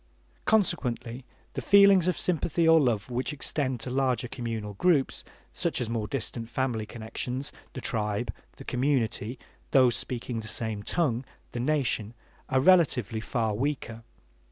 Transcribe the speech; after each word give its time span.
Consequently 0.45 1.25
the 1.53 1.61
feelings 1.61 2.07
of 2.07 2.17
sympathy 2.17 2.67
or 2.67 2.81
love 2.81 3.11
which 3.11 3.31
extend 3.31 3.79
to 3.81 3.91
larger 3.91 4.27
communal 4.27 4.73
groups, 4.73 5.23
such 5.53 5.79
as 5.79 5.91
more 5.91 6.07
distant 6.07 6.49
family 6.49 6.87
connections, 6.87 7.51
the 7.73 7.81
tribe, 7.81 8.33
the 8.55 8.63
community, 8.63 9.37
those 9.69 9.95
speaking 9.95 10.39
the 10.39 10.47
same 10.47 10.81
tongue, 10.81 11.23
the 11.51 11.59
nation, 11.59 12.15
are 12.49 12.61
relatively 12.61 13.19
far 13.19 13.53
weaker. 13.53 14.01